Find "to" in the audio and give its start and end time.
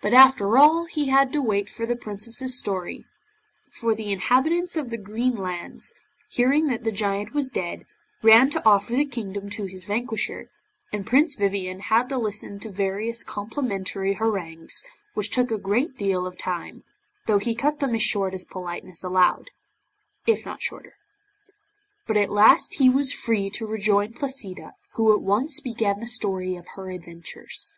1.34-1.42, 8.48-8.64, 9.50-9.66, 12.08-12.16, 12.60-12.70, 23.50-23.66